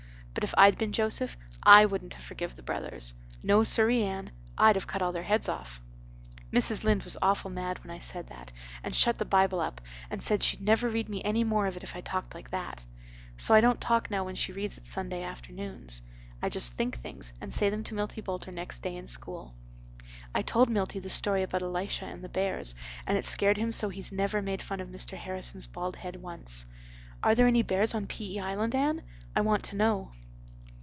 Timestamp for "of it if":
11.67-11.97